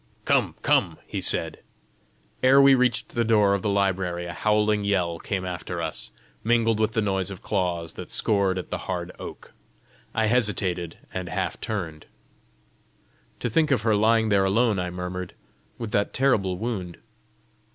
[0.25, 1.59] "Come; come!" he said.
[2.41, 6.09] Ere we reached the door of the library, a howling yell came after us,
[6.43, 9.53] mingled with the noise of claws that scored at the hard oak.
[10.15, 12.07] I hesitated, and half turned.
[13.41, 15.35] "To think of her lying there alone," I murmured,"
[15.77, 16.97] with that terrible wound!"